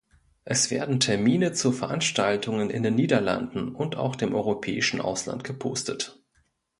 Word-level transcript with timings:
Es 0.45 0.71
werden 0.71 0.99
Termine 0.99 1.53
zu 1.53 1.71
Veranstaltungen 1.71 2.71
in 2.71 2.81
den 2.81 2.95
Niederlanden 2.95 3.75
und 3.75 3.97
auch 3.97 4.15
dem 4.15 4.33
europäischen 4.33 4.99
Ausland 4.99 5.43
gepostet. 5.43 6.19